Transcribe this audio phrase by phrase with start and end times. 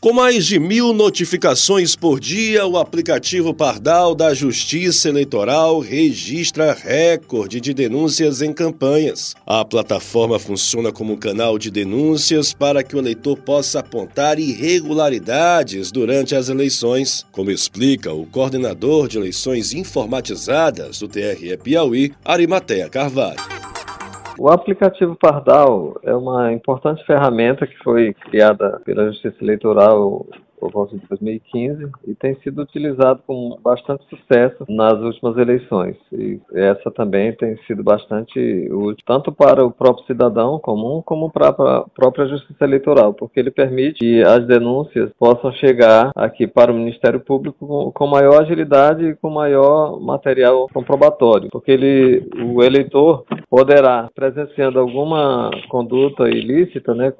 [0.00, 7.60] Com mais de mil notificações por dia, o aplicativo Pardal da Justiça Eleitoral registra recorde
[7.60, 9.34] de denúncias em campanhas.
[9.44, 15.90] A plataforma funciona como um canal de denúncias para que o eleitor possa apontar irregularidades
[15.90, 23.47] durante as eleições, como explica o coordenador de eleições informatizadas do TRE Piauí, Arimatea Carvalho.
[24.38, 30.24] O aplicativo Pardal é uma importante ferramenta que foi criada pela Justiça Eleitoral
[30.58, 35.96] por volta de 2015 e tem sido utilizado com bastante sucesso nas últimas eleições.
[36.12, 38.38] E essa também tem sido bastante
[38.70, 43.50] útil, tanto para o próprio cidadão comum como para a própria Justiça Eleitoral, porque ele
[43.50, 49.14] permite que as denúncias possam chegar aqui para o Ministério Público com, maior agilidade e
[49.16, 57.12] com maior material comprobatório, porque ele, o eleitor poderá, presenciando alguma conduta ilícita, né,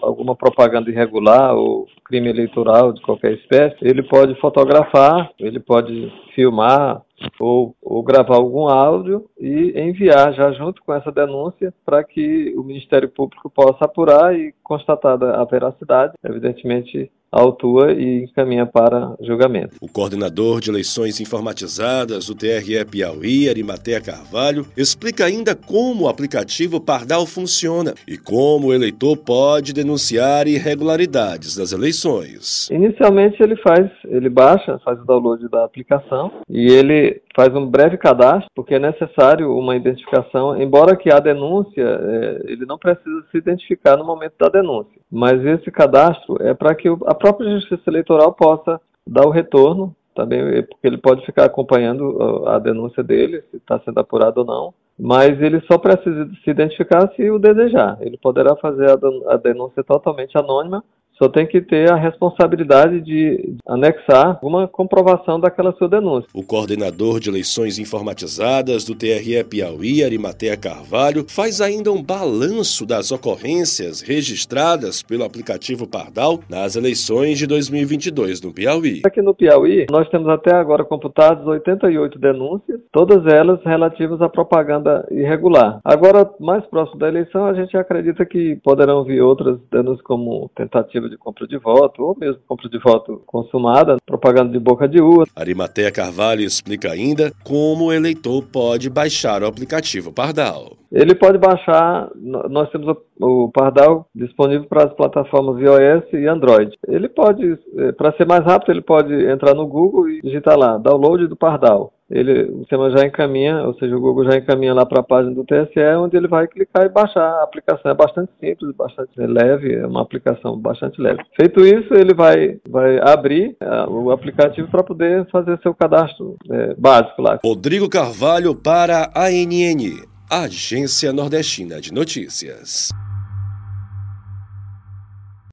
[0.00, 7.02] alguma propaganda irregular ou crime eleitoral de qualquer espécie, ele pode fotografar, ele pode filmar
[7.40, 12.62] ou, ou gravar algum áudio e enviar já junto com essa denúncia para que o
[12.62, 19.76] Ministério Público possa apurar e constatada a veracidade, evidentemente autua e encaminha para julgamento.
[19.80, 26.80] O coordenador de eleições informatizadas do TRE Piauí, Arimatea Carvalho, explica ainda como o aplicativo
[26.80, 32.68] Pardal funciona e como o eleitor pode denunciar irregularidades das eleições.
[32.70, 37.98] Inicialmente ele faz, ele baixa, faz o download da aplicação e ele faz um breve
[37.98, 43.38] cadastro, porque é necessário uma identificação, embora que a denúncia, é, ele não precisa se
[43.38, 48.32] identificar no momento da denúncia, mas esse cadastro é para que a própria Justiça Eleitoral
[48.32, 53.80] possa dar o retorno, também porque ele pode ficar acompanhando a denúncia dele, se está
[53.80, 57.98] sendo apurado ou não, mas ele só precisa se identificar se o desejar.
[58.00, 58.86] Ele poderá fazer
[59.26, 60.84] a denúncia totalmente anônima
[61.18, 66.28] só tem que ter a responsabilidade de anexar uma comprovação daquela sua denúncia.
[66.34, 73.12] O coordenador de eleições informatizadas do TRE Piauí, Arimatea Carvalho, faz ainda um balanço das
[73.12, 79.02] ocorrências registradas pelo aplicativo Pardal nas eleições de 2022 no Piauí.
[79.04, 85.06] Aqui no Piauí, nós temos até agora computadas 88 denúncias, todas elas relativas à propaganda
[85.10, 85.80] irregular.
[85.84, 91.03] Agora, mais próximo da eleição, a gente acredita que poderão vir outras denúncias como tentativa
[91.04, 95.00] tentativa de compra de voto, ou mesmo compra de voto consumada, propaganda de boca de
[95.00, 95.26] urna.
[95.36, 100.76] Arimatea Carvalho explica ainda como o eleitor pode baixar o aplicativo Pardal.
[100.90, 106.70] Ele pode baixar, nós temos o Pardal disponível para as plataformas iOS e Android.
[106.86, 110.78] Ele pode, eh, para ser mais rápido, ele pode entrar no Google e digitar lá,
[110.78, 114.86] download do Pardal ele, o sistema já encaminha, ou seja, o Google já encaminha lá
[114.86, 117.40] para a página do TSE, onde ele vai clicar e baixar.
[117.40, 121.20] A aplicação é bastante simples, bastante leve, é uma aplicação bastante leve.
[121.36, 126.74] Feito isso, ele vai, vai abrir uh, o aplicativo para poder fazer seu cadastro é,
[126.74, 127.40] básico lá.
[127.44, 132.90] Rodrigo Carvalho para a ANN, Agência Nordestina de Notícias.